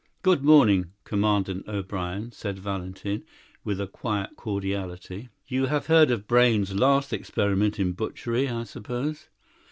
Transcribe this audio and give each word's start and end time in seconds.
"Good 0.23 0.43
morning, 0.43 0.93
Commandant 1.03 1.67
O'Brien," 1.67 2.31
said 2.31 2.57
Valentin, 2.57 3.23
with 3.63 3.91
quiet 3.91 4.31
cordiality. 4.35 5.29
"You 5.45 5.67
have 5.67 5.85
heard 5.85 6.09
of 6.09 6.27
Brayne's 6.27 6.73
last 6.73 7.13
experiment 7.13 7.79
in 7.79 7.91
butchery, 7.91 8.49
I 8.49 8.63
suppose?" 8.63 9.27